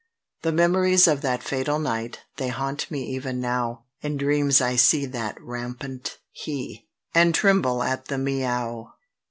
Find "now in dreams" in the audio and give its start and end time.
3.39-4.59